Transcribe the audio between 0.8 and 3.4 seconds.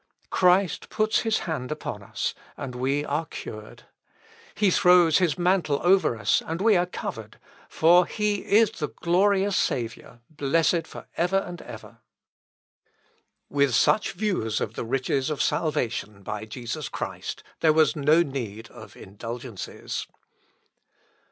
puts his hand upon us, and we are